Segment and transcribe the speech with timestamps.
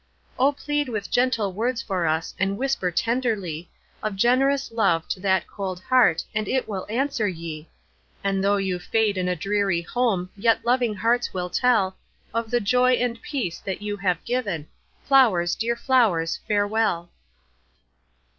[0.39, 3.69] O plead with gentle words for us, And whisper tenderly
[4.01, 7.69] Of generous love to that cold heart, And it will answer ye;
[8.23, 11.97] And though you fade in a dreary home, Yet loving hearts will tell
[12.33, 14.67] Of the joy and peace that you have given:
[15.03, 17.11] Flowers, dear flowers, farewell!"